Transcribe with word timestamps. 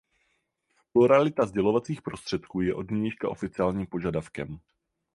Pluralita 0.93 1.45
sdělovacích 1.45 2.01
prostředků 2.01 2.61
je 2.61 2.75
od 2.75 2.91
nynějška 2.91 3.29
oficiálním 3.29 3.87
požadavkem. 3.87 4.59